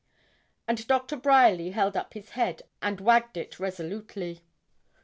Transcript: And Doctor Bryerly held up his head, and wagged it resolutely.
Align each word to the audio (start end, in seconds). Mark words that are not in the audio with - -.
And 0.67 0.87
Doctor 0.87 1.15
Bryerly 1.15 1.69
held 1.69 1.95
up 1.95 2.15
his 2.15 2.29
head, 2.31 2.63
and 2.81 2.99
wagged 2.99 3.37
it 3.37 3.59
resolutely. 3.59 4.41